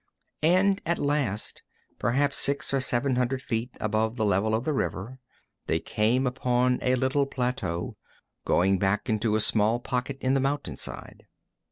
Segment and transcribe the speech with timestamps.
[0.41, 1.61] And at last,
[1.99, 5.19] perhaps six or seven hundred feet above the level of the river,
[5.67, 7.97] they came upon a little plateau,
[8.43, 11.27] going back into a small pocket in the mountainside.